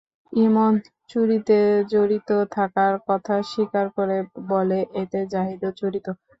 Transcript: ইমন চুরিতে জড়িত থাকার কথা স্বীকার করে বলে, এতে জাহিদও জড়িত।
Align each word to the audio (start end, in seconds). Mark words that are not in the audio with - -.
ইমন 0.33 0.73
চুরিতে 1.09 1.59
জড়িত 1.91 2.29
থাকার 2.55 2.93
কথা 3.07 3.35
স্বীকার 3.51 3.85
করে 3.97 4.17
বলে, 4.51 4.79
এতে 5.01 5.19
জাহিদও 5.33 5.69
জড়িত। 5.79 6.07